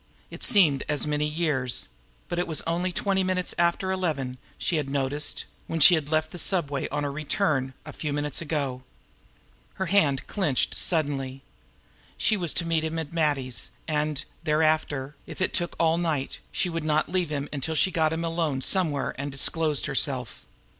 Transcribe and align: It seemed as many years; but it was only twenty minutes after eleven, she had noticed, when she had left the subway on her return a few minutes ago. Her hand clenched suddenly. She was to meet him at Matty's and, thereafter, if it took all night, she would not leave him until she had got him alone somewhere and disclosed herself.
It 0.31 0.43
seemed 0.43 0.81
as 0.89 1.05
many 1.05 1.27
years; 1.27 1.87
but 2.27 2.39
it 2.39 2.47
was 2.47 2.63
only 2.63 2.91
twenty 2.91 3.23
minutes 3.23 3.53
after 3.59 3.91
eleven, 3.91 4.39
she 4.57 4.77
had 4.77 4.89
noticed, 4.89 5.45
when 5.67 5.79
she 5.79 5.93
had 5.93 6.09
left 6.09 6.31
the 6.31 6.39
subway 6.39 6.89
on 6.89 7.03
her 7.03 7.11
return 7.11 7.75
a 7.85 7.93
few 7.93 8.11
minutes 8.11 8.41
ago. 8.41 8.81
Her 9.75 9.85
hand 9.85 10.25
clenched 10.25 10.75
suddenly. 10.75 11.43
She 12.17 12.35
was 12.35 12.51
to 12.55 12.65
meet 12.65 12.83
him 12.83 12.97
at 12.97 13.13
Matty's 13.13 13.69
and, 13.87 14.25
thereafter, 14.43 15.15
if 15.27 15.39
it 15.39 15.53
took 15.53 15.75
all 15.79 15.99
night, 15.99 16.39
she 16.51 16.67
would 16.67 16.83
not 16.83 17.09
leave 17.09 17.29
him 17.29 17.47
until 17.53 17.75
she 17.75 17.91
had 17.91 17.95
got 17.95 18.11
him 18.11 18.23
alone 18.25 18.61
somewhere 18.61 19.13
and 19.19 19.31
disclosed 19.31 19.85
herself. 19.85 20.47